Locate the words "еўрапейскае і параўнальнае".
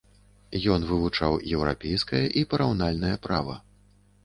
1.59-3.15